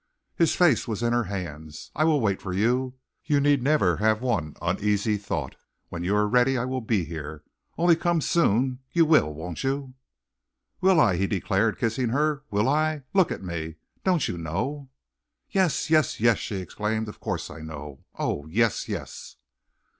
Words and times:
His 0.35 0.55
face 0.55 0.87
was 0.87 1.03
in 1.03 1.13
her 1.13 1.25
hands. 1.25 1.91
"I 1.95 2.05
will 2.05 2.19
wait 2.19 2.41
for 2.41 2.53
you. 2.53 2.95
You 3.23 3.39
need 3.39 3.61
never 3.61 3.97
have 3.97 4.19
one 4.19 4.55
uneasy 4.59 5.15
thought. 5.15 5.55
When 5.89 6.03
you 6.03 6.15
are 6.15 6.27
ready 6.27 6.57
I 6.57 6.65
will 6.65 6.81
be 6.81 7.03
here, 7.05 7.43
only, 7.77 7.95
come 7.95 8.19
soon 8.19 8.79
you 8.91 9.05
will, 9.05 9.31
won't 9.31 9.63
you?" 9.63 9.93
"Will 10.81 10.99
I!" 10.99 11.17
he 11.17 11.27
declared, 11.27 11.77
kissing 11.77 12.09
her, 12.09 12.41
"will 12.49 12.67
I? 12.67 13.03
Look 13.13 13.31
at 13.31 13.43
me. 13.43 13.75
Don't 14.03 14.27
you 14.27 14.39
know?" 14.39 14.89
"Yes! 15.51 15.91
Yes! 15.91 16.19
Yes!" 16.19 16.39
she 16.39 16.55
exclaimed, 16.55 17.07
"of 17.07 17.19
course 17.19 17.51
I 17.51 17.59
know. 17.61 18.03
Oh, 18.17 18.47
yes! 18.47 18.89
yes!" 18.89 19.35